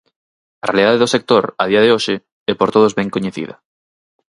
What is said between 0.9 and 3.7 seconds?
do sector, a día de hoxe, é por todos ben coñecida.